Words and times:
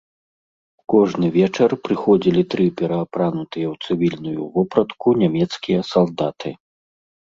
Кожны 0.93 1.27
вечар 1.35 1.71
прыходзілі 1.87 2.41
тры 2.55 2.65
пераапранутыя 2.81 3.67
ў 3.75 3.77
цывільную 3.85 4.41
вопратку 4.57 5.07
нямецкія 5.23 5.79
салдаты. 5.95 6.49